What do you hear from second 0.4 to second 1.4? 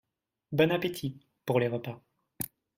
Bon appétit!